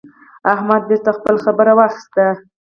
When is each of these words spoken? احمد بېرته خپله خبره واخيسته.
احمد 0.53 0.81
بېرته 0.89 1.09
خپله 1.17 1.39
خبره 1.45 1.71
واخيسته. 1.77 2.23